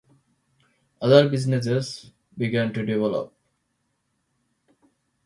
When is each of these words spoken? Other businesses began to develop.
Other 0.99 1.29
businesses 1.29 2.11
began 2.35 2.73
to 2.73 2.83
develop. 2.83 3.35